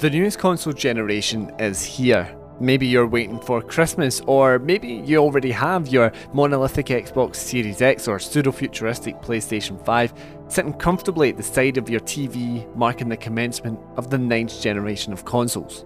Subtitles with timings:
[0.00, 2.32] The newest console generation is here.
[2.60, 8.06] Maybe you're waiting for Christmas, or maybe you already have your monolithic Xbox Series X
[8.06, 10.14] or pseudo futuristic PlayStation 5
[10.46, 15.12] sitting comfortably at the side of your TV, marking the commencement of the ninth generation
[15.12, 15.84] of consoles.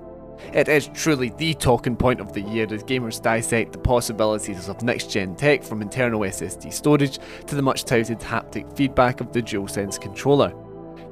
[0.52, 4.82] It is truly the talking point of the year as gamers dissect the possibilities of
[4.82, 9.40] next gen tech from internal SSD storage to the much touted haptic feedback of the
[9.40, 10.52] DualSense controller.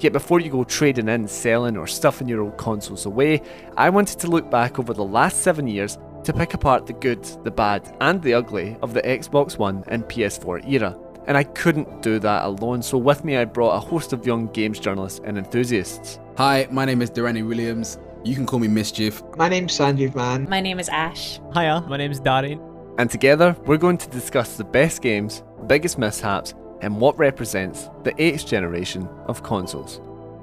[0.01, 3.43] Yet before you go trading in, selling, or stuffing your old consoles away,
[3.77, 7.23] I wanted to look back over the last seven years to pick apart the good,
[7.45, 10.97] the bad, and the ugly of the Xbox One and PS4 era.
[11.27, 14.47] And I couldn't do that alone, so with me I brought a host of young
[14.49, 16.19] games journalists and enthusiasts.
[16.39, 17.99] Hi, my name is Durrani Williams.
[18.25, 19.23] You can call me Mischief.
[19.37, 20.49] My name's Sanjeev Man.
[20.49, 21.41] My name is Ash.
[21.55, 22.61] Hiya, my name is Darian.
[22.99, 28.13] And together, we're going to discuss the best games, biggest mishaps, and what represents the
[28.13, 30.01] 8th generation of consoles.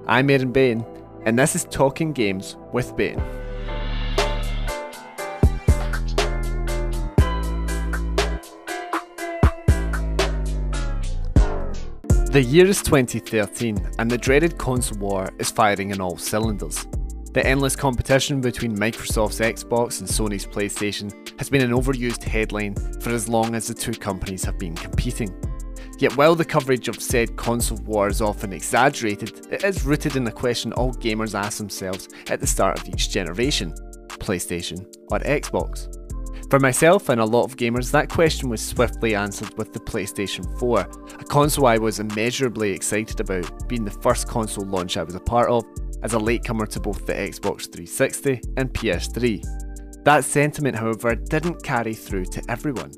[0.08, 0.86] I'm Aaron Bain,
[1.26, 3.22] and this is Talking Games with Bain.
[12.32, 16.86] The year is 2013, and the dreaded console war is firing in all cylinders.
[17.34, 23.10] The endless competition between Microsoft's Xbox and Sony's PlayStation has been an overused headline for
[23.10, 25.34] as long as the two companies have been competing.
[26.00, 30.24] Yet while the coverage of said console war is often exaggerated, it is rooted in
[30.24, 33.74] the question all gamers ask themselves at the start of each generation
[34.20, 35.94] PlayStation or Xbox?
[36.50, 40.58] For myself and a lot of gamers, that question was swiftly answered with the PlayStation
[40.60, 40.80] 4,
[41.20, 45.20] a console I was immeasurably excited about, being the first console launch I was a
[45.20, 45.66] part of,
[46.04, 50.04] as a latecomer to both the Xbox 360 and PS3.
[50.06, 52.92] That sentiment, however, didn't carry through to everyone.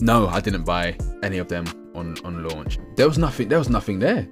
[0.00, 1.64] No, I didn't buy any of them
[2.00, 2.78] on on launch.
[2.96, 3.48] There was nothing.
[3.48, 4.26] There was nothing there.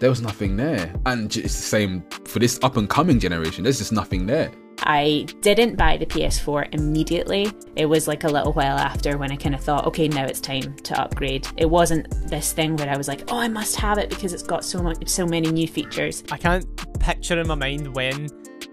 [0.00, 3.62] There was nothing there, and it's the same for this up and coming generation.
[3.62, 4.50] There's just nothing there.
[4.84, 7.52] I didn't buy the PS4 immediately.
[7.76, 10.40] It was like a little while after when I kind of thought, okay, now it's
[10.40, 11.46] time to upgrade.
[11.56, 14.42] It wasn't this thing where I was like, oh, I must have it because it's
[14.42, 16.24] got so much, so many new features.
[16.32, 16.66] I can't
[16.98, 18.28] picture in my mind when,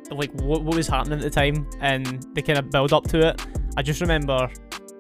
[0.10, 3.28] like, what, what was happening at the time and the kind of build up to
[3.28, 3.46] it.
[3.78, 4.50] I just remember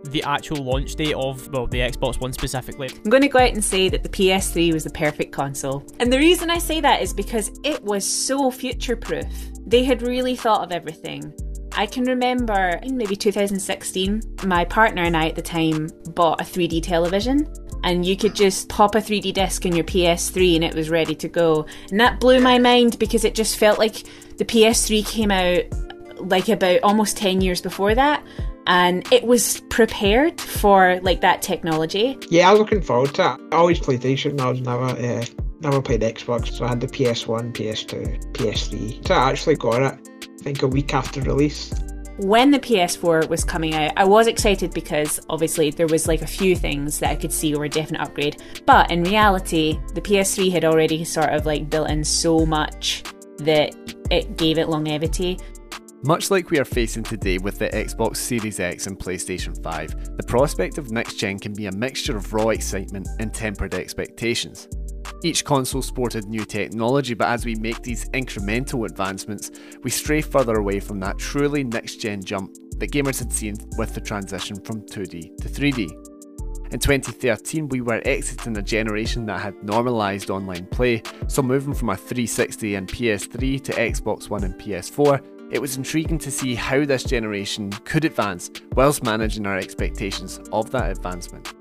[0.06, 2.90] the actual launch date of well the Xbox One specifically.
[2.90, 5.86] I'm going to go out and say that the PS3 was the perfect console.
[6.00, 9.28] And the reason I say that is because it was so future proof.
[9.66, 11.34] They had really thought of everything.
[11.74, 16.44] I can remember in maybe 2016, my partner and I at the time bought a
[16.44, 17.48] 3D television
[17.84, 21.16] and you could just pop a 3D disc in your PS3 and it was ready
[21.16, 21.66] to go.
[21.92, 24.04] And that blew my mind because it just felt like
[24.38, 25.64] the PS3 came out
[26.20, 28.26] like about almost 10 years before that
[28.69, 32.18] and it was prepared for like that technology.
[32.30, 33.41] Yeah, I'm looking forward to it.
[33.52, 34.40] I always played PlayStation.
[34.40, 35.25] I was never uh,
[35.59, 39.07] never played Xbox, so I had the PS1, PS2, PS3.
[39.07, 40.09] So I actually got it.
[40.24, 41.74] I think a week after release.
[42.18, 46.28] When the PS4 was coming out, I was excited because obviously there was like a
[46.28, 48.44] few things that I could see were a definite upgrade.
[48.66, 53.03] But in reality, the PS3 had already sort of like built in so much
[53.38, 53.74] that
[54.12, 55.40] it gave it longevity.
[56.04, 60.24] Much like we are facing today with the Xbox Series X and PlayStation 5, the
[60.24, 64.70] prospect of next gen can be a mixture of raw excitement and tempered expectations.
[65.26, 69.52] Each console sported new technology, but as we make these incremental advancements,
[69.84, 73.94] we stray further away from that truly next gen jump that gamers had seen with
[73.94, 75.92] the transition from 2D to 3D.
[76.72, 81.90] In 2013, we were exiting a generation that had normalised online play, so moving from
[81.90, 86.86] a 360 and PS3 to Xbox One and PS4 it was intriguing to see how
[86.86, 91.54] this generation could advance whilst managing our expectations of that advancement.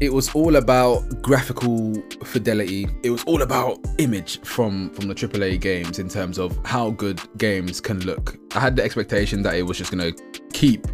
[0.00, 1.94] It was all about graphical
[2.24, 2.86] fidelity.
[3.02, 7.20] It was all about image from from the AAA games in terms of how good
[7.36, 8.36] games can look.
[8.54, 10.86] I had the expectation that it was just going to keep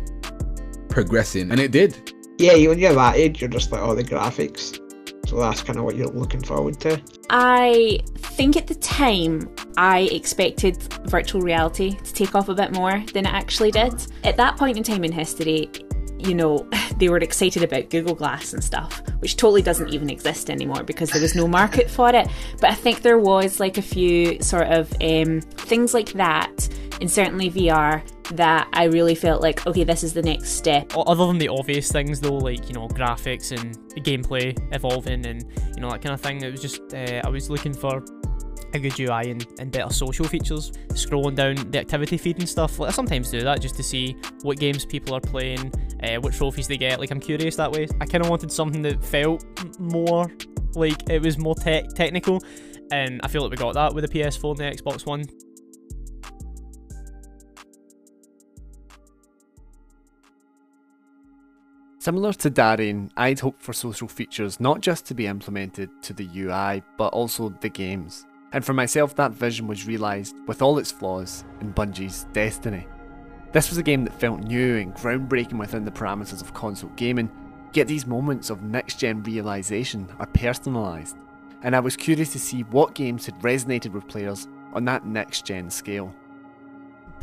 [0.89, 2.15] progressing, and it did.
[2.39, 4.81] Yeah, when you're that age, you're just like, oh, the graphics.
[5.27, 7.01] So that's kind of what you're looking forward to.
[7.31, 13.03] I think at the time I expected virtual reality to take off a bit more
[13.13, 13.95] than it actually did.
[14.23, 15.71] At that point in time in history,
[16.19, 16.69] you know,
[16.99, 21.11] they were excited about Google Glass and stuff, which totally doesn't even exist anymore because
[21.11, 22.29] there was no market for it.
[22.61, 26.69] But I think there was like a few sort of um, things like that,
[27.01, 30.93] and certainly VR that I really felt like, okay, this is the next step.
[30.97, 35.45] Other than the obvious things, though, like you know, graphics and gameplay evolving and
[35.75, 38.05] you know that kind of thing, it was just uh, I was looking for
[38.75, 40.73] a good UI and, and better social features.
[40.91, 44.17] Scrolling down the activity feed and stuff, like I sometimes do that just to see
[44.43, 45.73] what games people are playing,
[46.03, 46.99] uh, what trophies they get.
[47.01, 47.87] Like I'm curious that way.
[48.01, 49.45] I kind of wanted something that felt
[49.79, 50.31] more
[50.75, 52.43] like it was more tech technical,
[52.91, 55.25] and I feel like we got that with the PS4 and the Xbox One.
[62.05, 66.29] Similar to Darian, I'd hoped for social features not just to be implemented to the
[66.37, 68.27] UI, but also the games.
[68.53, 72.87] And for myself, that vision was realised, with all its flaws, in Bungie's Destiny.
[73.53, 77.31] This was a game that felt new and groundbreaking within the parameters of console gaming,
[77.73, 81.15] yet these moments of next gen realisation are personalised,
[81.63, 85.47] and I was curious to see what games had resonated with players on that next
[85.47, 86.15] gen scale.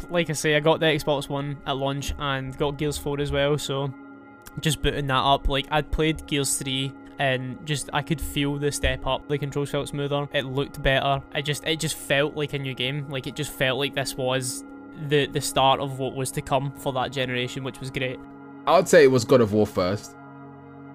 [0.09, 3.31] Like I say, I got the Xbox One at launch and got Gears 4 as
[3.31, 3.93] well, so
[4.59, 8.71] just booting that up, like I'd played Gears 3 and just I could feel the
[8.71, 9.27] step up.
[9.27, 10.27] The controls felt smoother.
[10.33, 11.21] It looked better.
[11.33, 13.07] I just it just felt like a new game.
[13.09, 14.63] Like it just felt like this was
[15.07, 18.19] the the start of what was to come for that generation, which was great.
[18.67, 20.15] I would say it was God of War first,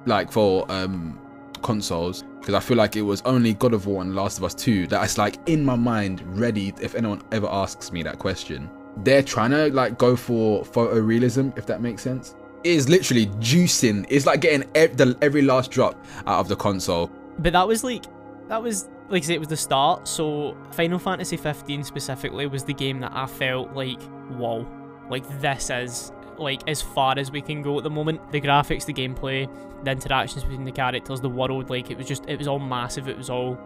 [0.05, 1.21] like for um
[1.63, 4.55] consoles, because I feel like it was only God of War and Last of Us
[4.55, 8.69] 2 that is like in my mind ready if anyone ever asks me that question.
[9.05, 12.35] They're trying to like go for photorealism, if that makes sense
[12.67, 14.07] is literally juicing.
[14.09, 17.11] It's like getting the, every last drop out of the console.
[17.39, 18.05] But that was like,
[18.49, 20.09] that was like I say, it was the start.
[20.09, 24.67] So Final Fantasy 15 specifically was the game that I felt like, whoa,
[25.09, 28.33] like this is like as far as we can go at the moment.
[28.33, 29.49] The graphics, the gameplay,
[29.85, 33.09] the interactions between the characters, the world, like it was just, it was all massive.
[33.09, 33.59] It was all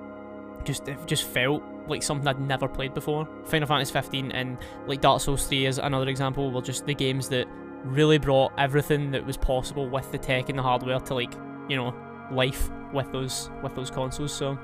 [0.64, 3.26] just, it just felt like something I'd never played before.
[3.46, 6.50] Final Fantasy 15 and like Dark Souls 3 is another example.
[6.50, 7.48] Were just the games that
[7.84, 11.32] really brought everything that was possible with the tech and the hardware to like
[11.68, 11.94] you know
[12.30, 14.58] life with those with those consoles so.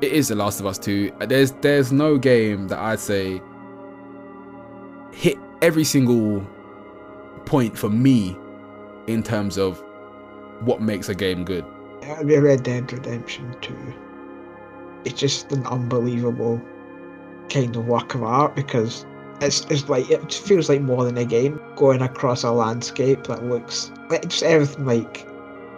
[0.00, 3.42] It is the last of us 2 there's there's no game that i'd say
[5.12, 6.46] hit every single
[7.46, 8.36] point for me
[9.08, 9.82] in terms of
[10.60, 11.64] what makes a game good.
[12.02, 13.74] Yeah, red dead redemption 2
[15.04, 16.60] it's just an unbelievable
[17.48, 19.06] kind of work of art because
[19.40, 23.44] it's, it's like it feels like more than a game going across a landscape that
[23.44, 25.26] looks like just everything like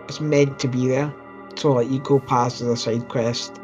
[0.08, 1.12] it's meant to be there.
[1.56, 3.60] So like you go past as a side quest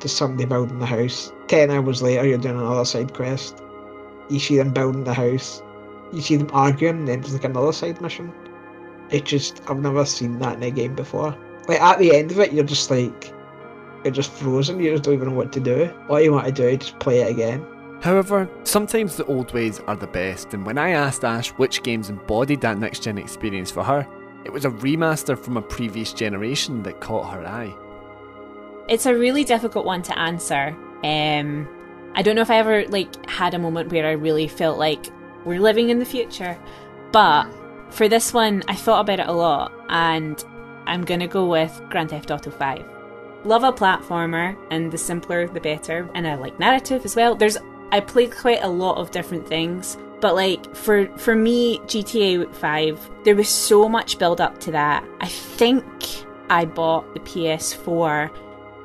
[0.00, 1.32] to somebody building the house.
[1.46, 3.62] Ten hours later you're doing another side quest.
[4.30, 5.62] You see them building the house.
[6.12, 8.32] You see them arguing then there's like another side mission.
[9.10, 11.36] It just I've never seen that in a game before.
[11.68, 13.32] Like at the end of it you're just like
[14.04, 15.90] you're just frozen, you just don't even know what to do.
[16.08, 17.66] All you want to do is just play it again.
[18.04, 22.10] However, sometimes the old ways are the best, and when I asked Ash which games
[22.10, 24.06] embodied that next gen experience for her,
[24.44, 27.74] it was a remaster from a previous generation that caught her eye.
[28.90, 30.76] It's a really difficult one to answer.
[31.02, 31.66] Um,
[32.14, 35.06] I don't know if I ever like had a moment where I really felt like
[35.46, 36.58] we're living in the future,
[37.10, 37.46] but
[37.88, 40.44] for this one, I thought about it a lot, and
[40.84, 42.84] I'm gonna go with Grand Theft Auto 5.
[43.44, 47.34] Love a platformer, and the simpler the better, and I like narrative as well.
[47.34, 47.56] There's
[47.94, 53.10] I played quite a lot of different things, but like for for me, GTA 5,
[53.22, 55.04] there was so much build up to that.
[55.20, 55.84] I think
[56.50, 58.36] I bought the PS4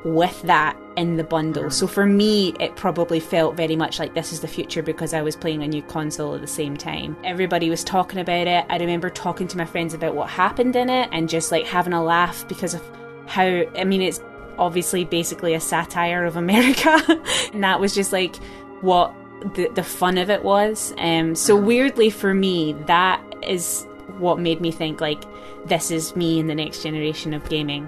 [0.06, 1.64] with that in the bundle.
[1.64, 1.70] Hmm.
[1.72, 5.24] So for me, it probably felt very much like this is the future because I
[5.24, 7.18] was playing a new console at the same time.
[7.24, 8.64] Everybody was talking about it.
[8.70, 11.94] I remember talking to my friends about what happened in it and just like having
[11.94, 12.84] a laugh because of
[13.26, 14.22] how, I mean, it's
[14.60, 17.02] obviously basically a satire of America.
[17.54, 18.36] and that was just like
[18.82, 19.14] what
[19.56, 20.94] the, the fun of it was.
[20.98, 23.86] Um, so weirdly for me, that is
[24.18, 25.24] what made me think like
[25.66, 27.88] this is me in the next generation of gaming.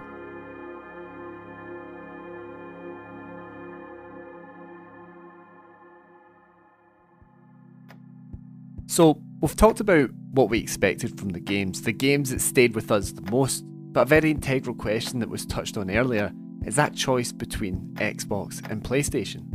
[8.88, 12.92] So, we've talked about what we expected from the games, the games that stayed with
[12.92, 16.34] us the most, but a very integral question that was touched on earlier
[16.66, 19.51] is that choice between Xbox and PlayStation.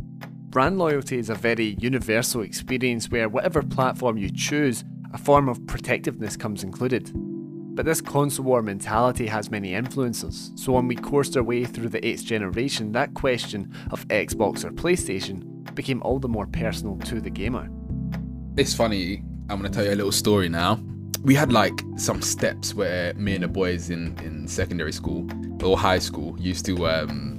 [0.49, 5.67] Brand loyalty is a very universal experience where whatever platform you choose, a form of
[5.67, 7.11] protectiveness comes included.
[7.75, 11.89] But this console war mentality has many influences, so when we coursed our way through
[11.89, 17.19] the 8th generation, that question of Xbox or PlayStation became all the more personal to
[17.19, 17.69] the gamer.
[18.55, 20.79] It's funny, I'm gonna tell you a little story now.
[21.23, 25.27] We had like some steps where me and the boys in, in secondary school
[25.61, 27.36] or high school used to um,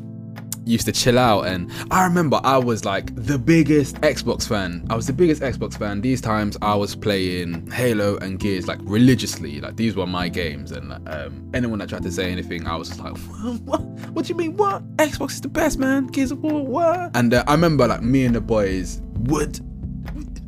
[0.69, 4.87] used to chill out and I remember I was like the biggest Xbox fan.
[4.91, 6.01] I was the biggest Xbox fan.
[6.01, 9.61] These times I was playing Halo and Gears like religiously.
[9.61, 12.89] Like these were my games and um, anyone that tried to say anything I was
[12.89, 13.17] just like
[13.65, 13.81] what?
[14.13, 14.83] What do you mean what?
[14.97, 16.07] Xbox is the best man.
[16.09, 17.17] Gears of War what?
[17.17, 19.61] And uh, I remember like me and the boys would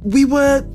[0.02, 0.66] we were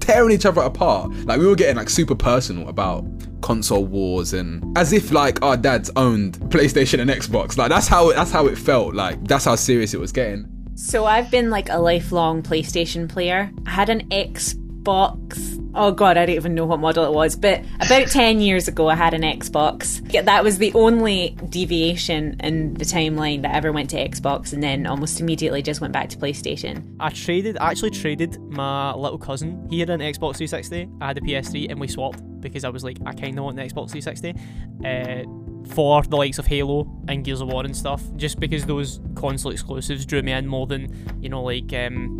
[0.00, 1.10] tearing each other apart.
[1.26, 3.04] Like we were getting like super personal about
[3.40, 7.56] console wars and as if like our dads owned PlayStation and Xbox.
[7.56, 8.94] Like that's how that's how it felt.
[8.94, 10.46] Like that's how serious it was getting.
[10.74, 13.50] So I've been like a lifelong PlayStation player.
[13.66, 15.54] I had an Xbox Xbox.
[15.74, 18.88] Oh god, I don't even know what model it was, but about 10 years ago
[18.88, 20.00] I had an Xbox.
[20.24, 24.86] That was the only deviation in the timeline that ever went to Xbox and then
[24.86, 26.96] almost immediately just went back to PlayStation.
[27.00, 29.66] I traded, I actually traded my little cousin.
[29.68, 32.82] He had an Xbox 360, I had a PS3, and we swapped because I was
[32.82, 34.34] like, I kind of want the Xbox 360.
[34.84, 35.24] Uh,
[35.74, 39.52] for the likes of Halo and Gears of War and stuff, just because those console
[39.52, 40.88] exclusives drew me in more than,
[41.20, 42.17] you know, like um,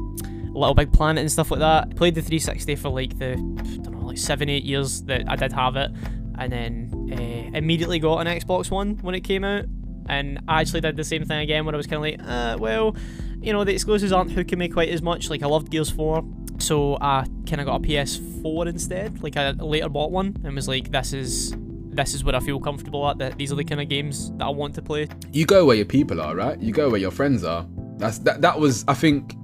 [0.58, 1.96] Little Big Planet and stuff like that.
[1.96, 5.36] Played the 360 for like the, I don't know, like seven, eight years that I
[5.36, 5.90] did have it,
[6.38, 9.64] and then uh, immediately got an Xbox One when it came out.
[10.08, 12.56] And I actually did the same thing again when I was kind of like, uh,
[12.58, 12.96] well,
[13.40, 15.28] you know, the exclusives aren't hooking me quite as much.
[15.28, 16.24] Like, I loved Gears 4,
[16.58, 19.22] so I kind of got a PS4 instead.
[19.22, 21.54] Like, I later bought one and was like, this is
[21.98, 23.18] this is where I feel comfortable at.
[23.18, 25.08] That these are the kind of games that I want to play.
[25.32, 26.58] You go where your people are, right?
[26.58, 27.66] You go where your friends are.
[27.96, 28.40] That's that.
[28.40, 29.34] That was, I think,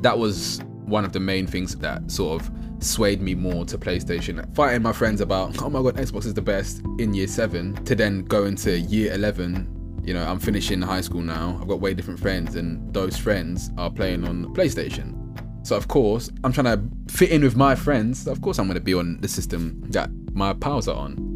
[0.00, 4.54] that was one of the main things that sort of swayed me more to PlayStation.
[4.54, 7.94] Fighting my friends about, oh my god, Xbox is the best in year seven, to
[7.94, 10.02] then go into year 11.
[10.04, 11.58] You know, I'm finishing high school now.
[11.60, 15.16] I've got way different friends, and those friends are playing on PlayStation.
[15.62, 18.26] So, of course, I'm trying to fit in with my friends.
[18.26, 21.29] Of course, I'm going to be on the system that my pals are on.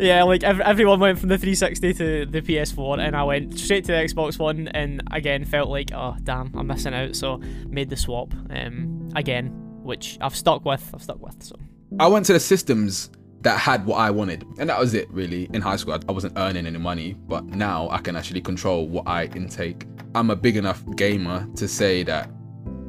[0.00, 3.84] Yeah, like ev- everyone went from the 360 to the PS4, and I went straight
[3.84, 7.14] to the Xbox One, and again felt like, oh damn, I'm missing out.
[7.16, 7.38] So
[7.68, 9.48] made the swap um, again,
[9.82, 10.90] which I've stuck with.
[10.94, 11.42] I've stuck with.
[11.42, 11.56] So
[11.98, 13.10] I went to the systems
[13.42, 15.50] that had what I wanted, and that was it really.
[15.52, 19.06] In high school, I wasn't earning any money, but now I can actually control what
[19.06, 19.86] I intake.
[20.14, 22.30] I'm a big enough gamer to say that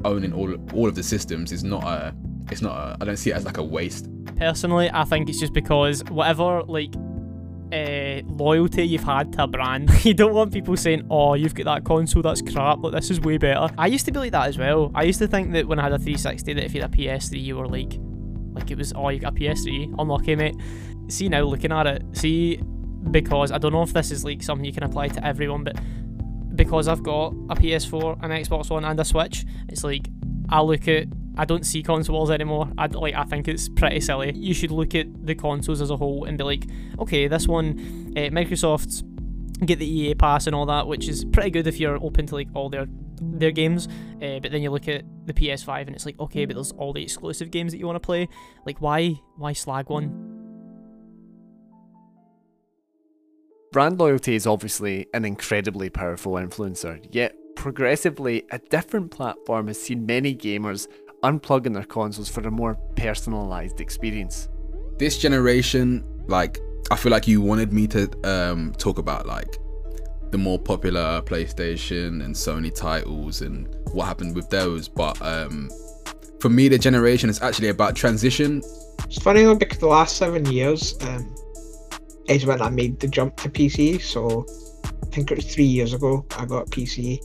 [0.04, 2.14] owning all all of the systems is not a
[2.50, 4.08] it's not a, I don't see it as like a waste.
[4.36, 6.92] Personally, I think it's just because whatever like
[7.72, 11.64] uh, loyalty you've had to a brand, you don't want people saying, "Oh, you've got
[11.64, 12.78] that console, that's crap.
[12.82, 14.90] Like this is way better." I used to be like that as well.
[14.94, 16.96] I used to think that when I had a 360, that if you had a
[16.96, 17.98] PS3, you were like,
[18.52, 20.56] like it was, "Oh, you got a PS3, unlucky, mate."
[21.08, 22.60] See now, looking at it, see
[23.10, 25.76] because I don't know if this is like something you can apply to everyone, but
[26.54, 30.08] because I've got a PS4, an Xbox One, and a Switch, it's like
[30.48, 32.70] I look at I don't see consoles anymore.
[32.76, 34.32] I like I think it's pretty silly.
[34.34, 36.66] You should look at the consoles as a whole and be like,
[36.98, 38.28] okay, this one, uh,
[39.64, 42.34] get the EA pass and all that, which is pretty good if you're open to
[42.34, 42.86] like all their
[43.20, 43.88] their games.
[44.20, 46.92] Uh, but then you look at the PS5 and it's like, okay, but there's all
[46.92, 48.28] the exclusive games that you want to play.
[48.66, 50.28] Like, why why slag one?
[53.72, 60.04] Brand loyalty is obviously an incredibly powerful influencer, yet progressively, a different platform has seen
[60.04, 60.88] many gamers
[61.22, 64.48] unplugging their consoles for a more personalized experience.
[64.98, 66.58] This generation, like,
[66.90, 69.56] I feel like you wanted me to um, talk about like
[70.30, 75.70] the more popular PlayStation and Sony titles and what happened with those, but um,
[76.40, 78.62] for me, the generation is actually about transition.
[79.04, 81.34] It's funny though because the last seven years um,
[82.28, 84.00] is when I made the jump to PC.
[84.00, 84.46] So
[84.84, 87.22] I think it was three years ago I got PC,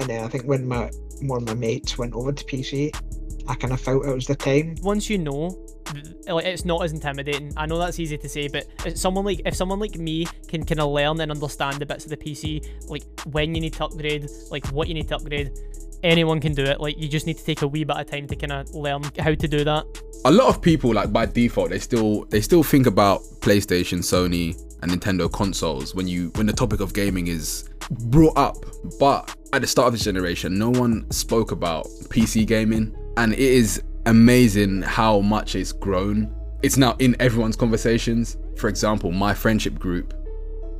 [0.00, 0.90] and then I think when my
[1.22, 2.94] one of my mates went over to PC,
[3.48, 4.76] I kind of felt it was the time.
[4.82, 5.56] Once you know,
[6.26, 7.52] like it's not as intimidating.
[7.56, 8.66] I know that's easy to say, but
[8.98, 12.10] someone like if someone like me can kind of learn and understand the bits of
[12.10, 15.52] the PC, like when you need to upgrade, like what you need to upgrade,
[16.02, 16.80] anyone can do it.
[16.80, 19.02] Like you just need to take a wee bit of time to kind of learn
[19.18, 19.84] how to do that.
[20.24, 24.60] A lot of people, like by default, they still they still think about PlayStation, Sony,
[24.82, 28.56] and Nintendo consoles when you when the topic of gaming is brought up.
[28.98, 33.38] But at the start of this generation, no one spoke about PC gaming and it
[33.38, 36.34] is amazing how much it's grown.
[36.62, 38.36] It's now in everyone's conversations.
[38.56, 40.14] For example, my friendship group.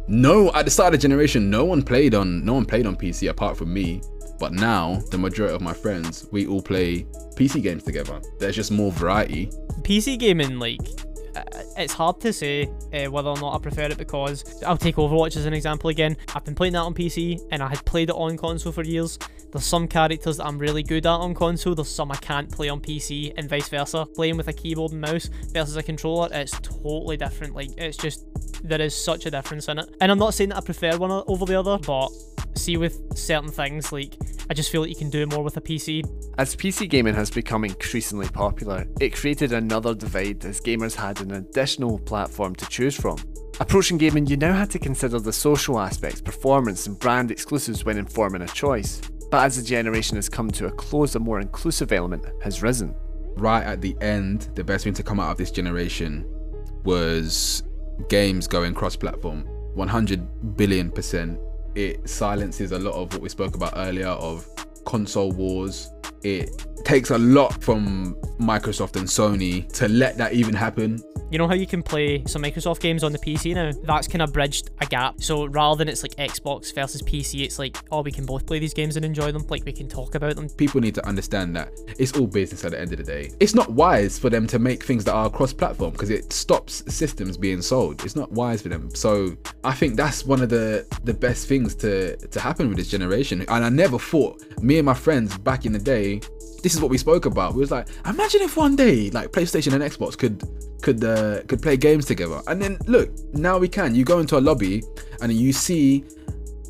[0.09, 2.97] No, at the start of the generation, no one played on no one played on
[2.97, 4.01] PC apart from me.
[4.39, 8.21] But now, the majority of my friends, we all play PC games together.
[8.39, 9.51] There's just more variety.
[9.83, 10.81] PC gaming, like,
[11.77, 15.37] it's hard to say uh, whether or not I prefer it because I'll take Overwatch
[15.37, 16.17] as an example again.
[16.35, 19.19] I've been playing that on PC and I had played it on console for years.
[19.53, 22.69] There's some characters that I'm really good at on console, there's some I can't play
[22.69, 24.05] on PC, and vice versa.
[24.15, 27.55] Playing with a keyboard and mouse versus a controller, it's totally different.
[27.55, 28.27] Like, it's just,
[28.63, 29.89] there is such a difference in it.
[30.01, 32.11] And I'm not saying that I prefer one over the other, but
[32.55, 34.17] see with certain things, like,
[34.49, 36.05] I just feel like you can do more with a PC.
[36.39, 41.37] As PC gaming has become increasingly popular, it created another divide as gamers had an
[41.37, 43.19] additional platform to choose from.
[43.59, 47.97] Approaching gaming, you now had to consider the social aspects, performance, and brand exclusives when
[47.97, 49.01] informing a choice.
[49.31, 52.95] But as the generation has come to a close, a more inclusive element has risen.
[53.37, 56.27] Right at the end, the best thing to come out of this generation
[56.85, 57.63] was
[58.09, 59.45] games going cross platform.
[59.75, 61.39] 100 billion percent.
[61.75, 64.47] It silences a lot of what we spoke about earlier of
[64.85, 65.91] console wars.
[66.27, 70.99] It takes a lot from Microsoft and Sony to let that even happen.
[71.37, 73.71] You know how you can play some Microsoft games on the PC now?
[73.83, 75.21] That's kind of bridged a gap.
[75.21, 78.59] So rather than it's like Xbox versus PC, it's like, oh, we can both play
[78.59, 79.47] these games and enjoy them.
[79.47, 80.49] Like we can talk about them.
[80.49, 83.33] People need to understand that it's all business at the end of the day.
[83.39, 86.83] It's not wise for them to make things that are cross platform because it stops
[86.89, 88.03] systems being sold.
[88.03, 88.95] It's not wise for them.
[88.95, 92.89] So I think that's one of the the best things to to happen with this
[92.89, 93.45] generation.
[93.49, 96.23] And I never thought me and my friends back in the day
[96.67, 97.55] this is what we spoke about.
[97.55, 100.43] We was like, imagine if one day like PlayStation and Xbox could
[100.83, 102.43] could uh, could play games together.
[102.49, 103.95] And then look, now we can.
[103.95, 104.83] You go into a lobby
[105.23, 106.03] and you see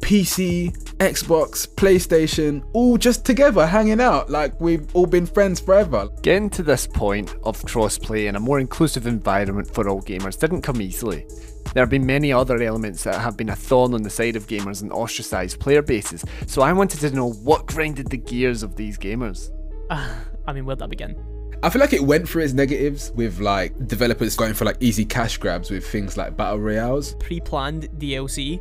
[0.00, 6.10] PC, Xbox, PlayStation, all just together hanging out like we've all been friends forever.
[6.20, 10.60] Getting to this point of crossplay and a more inclusive environment for all gamers didn't
[10.60, 11.26] come easily.
[11.72, 14.46] There have been many other elements that have been a thorn on the side of
[14.46, 18.76] gamers and ostracised player bases, so I wanted to know what grinded the gears of
[18.76, 19.55] these gamers.
[19.90, 21.16] I mean, where'd that begin?
[21.62, 25.04] I feel like it went through its negatives with like developers going for like easy
[25.04, 27.14] cash grabs with things like battle royales.
[27.14, 28.60] Pre-planned DLC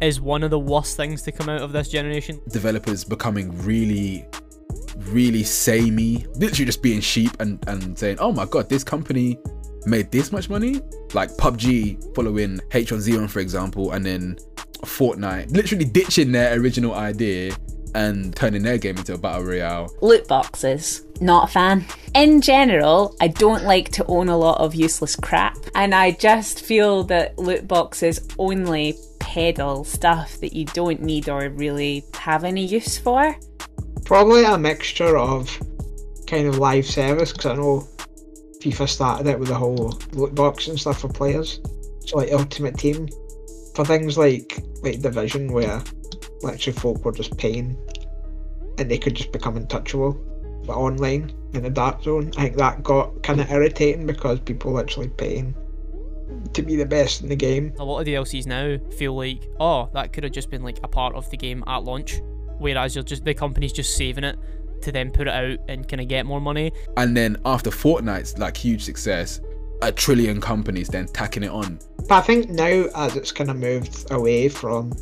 [0.00, 2.40] is one of the worst things to come out of this generation.
[2.48, 4.26] Developers becoming really,
[4.96, 9.38] really samey, literally just being sheep and, and saying, oh my god, this company
[9.86, 10.80] made this much money?
[11.14, 14.36] Like PUBG following H1Z1 for example, and then
[14.82, 17.56] Fortnite literally ditching their original idea
[17.94, 19.92] and turning their game into a battle royale.
[20.00, 21.04] Loot boxes.
[21.20, 21.84] Not a fan.
[22.14, 26.64] In general, I don't like to own a lot of useless crap, and I just
[26.64, 32.64] feel that loot boxes only peddle stuff that you don't need or really have any
[32.64, 33.36] use for.
[34.04, 35.58] Probably a mixture of
[36.26, 37.88] kind of live service because I know
[38.62, 41.60] FIFA started it with the whole loot box and stuff for players.
[42.06, 43.08] So like Ultimate Team
[43.74, 45.82] for things like like Division where
[46.42, 47.76] literally folk were just paying
[48.78, 50.12] and they could just become untouchable.
[50.64, 54.72] But online in the dark zone, I think that got kind of irritating because people
[54.72, 55.54] literally paying
[56.52, 57.72] to be the best in the game.
[57.78, 60.88] A lot of DLCs now feel like, oh, that could have just been like a
[60.88, 62.20] part of the game at launch,
[62.58, 64.38] whereas you're just the company's just saving it
[64.82, 66.72] to then put it out and kind of get more money.
[66.96, 69.40] And then after Fortnite's like huge success,
[69.82, 71.78] a trillion companies then tacking it on.
[72.08, 74.92] But I think now as it's kind of moved away from,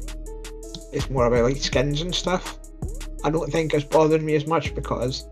[0.97, 2.59] it's more about like skins and stuff.
[3.25, 5.25] I don't think it's bothering me as much because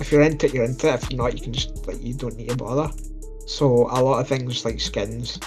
[0.00, 1.02] if you're into it, you're into it.
[1.02, 2.92] If you're not, you can just like you don't need to bother.
[3.46, 5.38] So a lot of things like skins,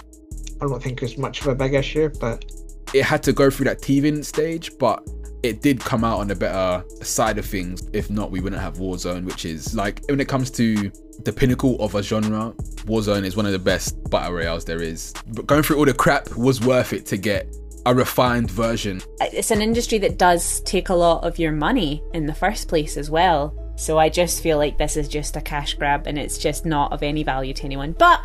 [0.62, 2.10] I don't think is much of a big issue.
[2.20, 2.46] But
[2.94, 5.08] it had to go through that teething stage, but
[5.44, 7.90] it did come out on the better side of things.
[7.94, 10.92] If not, we wouldn't have Warzone, which is like when it comes to
[11.24, 12.54] the pinnacle of a genre,
[12.86, 15.14] Warzone is one of the best battle royales there is.
[15.34, 17.54] But going through all the crap was worth it to get
[17.88, 19.02] a refined version.
[19.22, 22.98] It's an industry that does take a lot of your money in the first place
[22.98, 23.56] as well.
[23.78, 26.92] So I just feel like this is just a cash grab and it's just not
[26.92, 27.96] of any value to anyone.
[27.98, 28.22] But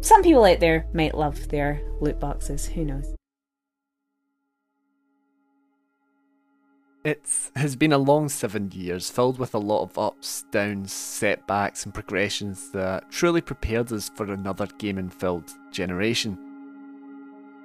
[0.00, 2.64] some people out there might love their loot boxes.
[2.64, 3.14] Who knows?
[7.04, 11.84] It has been a long seven years filled with a lot of ups, downs, setbacks,
[11.84, 16.53] and progressions that truly prepared us for another gaming filled generation.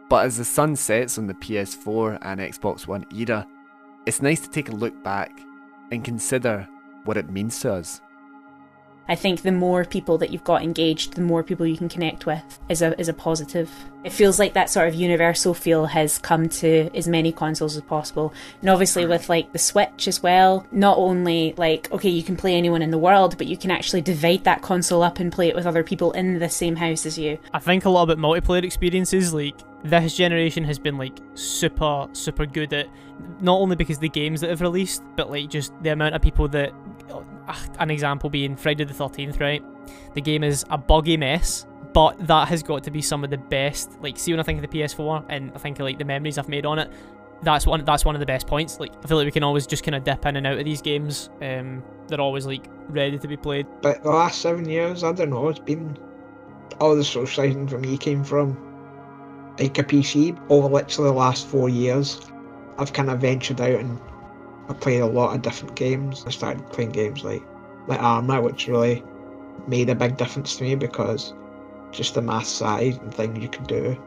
[0.09, 3.47] But as the sun sets on the PS4 and Xbox One era,
[4.07, 5.39] it's nice to take a look back
[5.91, 6.67] and consider
[7.05, 8.01] what it means to us.
[9.09, 12.27] I think the more people that you've got engaged, the more people you can connect
[12.27, 13.71] with is a is a positive.
[14.03, 17.81] It feels like that sort of universal feel has come to as many consoles as
[17.81, 18.33] possible.
[18.61, 22.53] And obviously with like the Switch as well, not only like okay, you can play
[22.53, 25.55] anyone in the world, but you can actually divide that console up and play it
[25.55, 27.39] with other people in the same house as you.
[27.51, 32.45] I think a lot about multiplayer experiences like this generation has been like super super
[32.45, 32.87] good at
[33.41, 36.47] not only because the games that have released but like just the amount of people
[36.49, 36.73] that
[37.79, 39.63] an example being Friday the 13th, right?
[40.13, 43.37] The game is a buggy mess, but that has got to be some of the
[43.37, 44.01] best.
[44.01, 46.37] Like, see when I think of the PS4 and I think of like the memories
[46.37, 46.91] I've made on it,
[47.41, 48.79] that's one that's one of the best points.
[48.79, 50.65] Like, I feel like we can always just kind of dip in and out of
[50.65, 51.29] these games.
[51.41, 53.67] Um, they're always like ready to be played.
[53.81, 55.97] But the last seven years, I don't know, it's been
[56.79, 58.57] all the socialising for me came from
[59.59, 60.37] like a PC.
[60.49, 62.19] Over literally the last four years,
[62.77, 63.99] I've kind of ventured out and
[64.69, 66.23] I played a lot of different games.
[66.27, 67.43] I started playing games like
[67.87, 69.03] like Arma, which really
[69.67, 71.33] made a big difference to me because
[71.91, 73.97] just the mass size and things you can do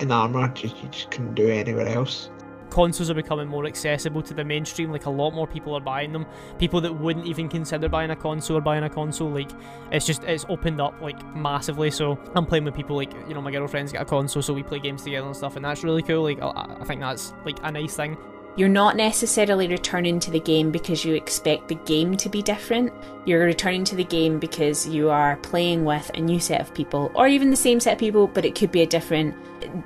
[0.00, 2.30] in Arma, just, you just couldn't do anywhere else
[2.72, 4.90] consoles are becoming more accessible to the mainstream.
[4.90, 6.26] Like a lot more people are buying them.
[6.58, 9.28] People that wouldn't even consider buying a console are buying a console.
[9.28, 9.50] Like
[9.90, 11.90] it's just it's opened up like massively.
[11.90, 14.62] So I'm playing with people like you know my girlfriend's got a console, so we
[14.62, 16.22] play games together and stuff, and that's really cool.
[16.22, 18.16] Like I, I think that's like a nice thing
[18.54, 22.92] You're not necessarily returning to the game because you expect the game to be different.
[23.24, 27.10] You're returning to the game because you are playing with a new set of people,
[27.14, 29.34] or even the same set of people, but it could be a different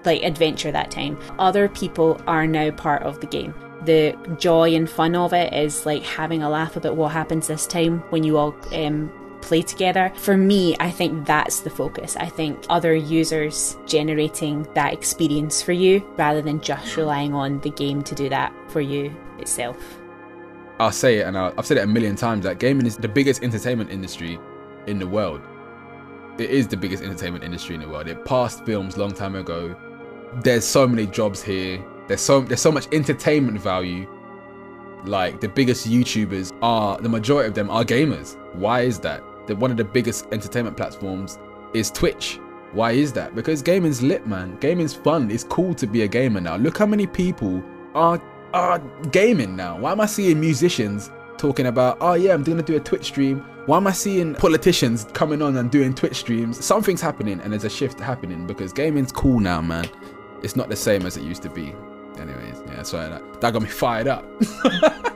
[0.05, 1.19] like adventure that time.
[1.39, 3.55] Other people are now part of the game.
[3.85, 7.67] The joy and fun of it is like having a laugh about what happens this
[7.67, 10.13] time when you all um, play together.
[10.17, 12.17] For me, I think that's the focus.
[12.17, 17.71] I think other users generating that experience for you rather than just relying on the
[17.71, 19.77] game to do that for you itself.
[20.79, 23.09] I'll say it, and i have said it a million times that gaming is the
[23.09, 24.39] biggest entertainment industry
[24.87, 25.41] in the world.
[26.39, 28.09] It is the biggest entertainment industry in the world.
[28.09, 29.75] It passed films long time ago.
[30.43, 31.83] There's so many jobs here.
[32.09, 34.07] There's so there's so much entertainment value.
[35.05, 38.37] Like the biggest YouTubers are the majority of them are gamers.
[38.55, 39.23] Why is that?
[39.47, 41.39] that one of the biggest entertainment platforms
[41.75, 42.39] is Twitch.
[42.73, 43.35] Why is that?
[43.35, 44.57] Because gaming's lit, man.
[44.59, 45.31] Gaming's fun.
[45.31, 46.57] It's cool to be a gamer now.
[46.57, 47.63] Look how many people
[47.95, 48.21] are
[48.53, 48.79] are
[49.11, 49.79] gaming now.
[49.79, 53.45] Why am I seeing musicians talking about, oh yeah, I'm gonna do a Twitch stream?
[53.67, 56.65] Why am I seeing politicians coming on and doing Twitch streams?
[56.65, 59.89] Something's happening and there's a shift happening because gaming's cool now, man.
[60.43, 61.75] It's not the same as it used to be.
[62.19, 62.46] Anyways,
[62.87, 64.25] sorry that that got me fired up.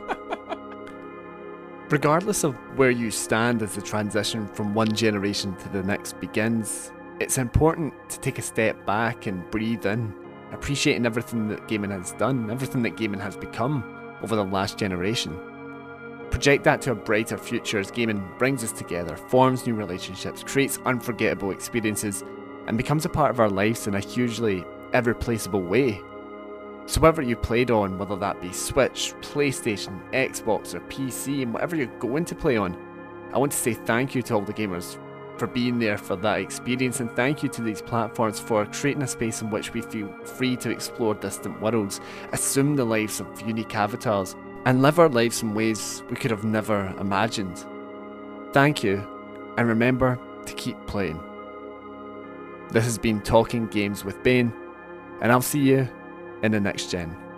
[1.90, 6.92] Regardless of where you stand as the transition from one generation to the next begins,
[7.18, 10.14] it's important to take a step back and breathe in,
[10.52, 13.83] appreciating everything that gaming has done, everything that gaming has become
[14.22, 15.37] over the last generation.
[16.30, 20.78] Project that to a brighter future as gaming brings us together, forms new relationships, creates
[20.85, 22.22] unforgettable experiences,
[22.68, 26.00] and becomes a part of our lives in a hugely irreplaceable way.
[26.90, 31.76] So, whatever you played on, whether that be Switch, PlayStation, Xbox, or PC, and whatever
[31.76, 32.76] you're going to play on,
[33.33, 34.98] I want to say thank you to all the gamers
[35.38, 39.07] for being there for that experience, and thank you to these platforms for creating a
[39.07, 42.00] space in which we feel free to explore distant worlds,
[42.33, 46.42] assume the lives of unique avatars, and live our lives in ways we could have
[46.42, 47.66] never imagined.
[48.53, 48.96] Thank you,
[49.59, 51.22] and remember to keep playing.
[52.72, 54.53] This has been Talking Games with Bain,
[55.20, 55.88] and I'll see you
[56.42, 57.30] in the next gen.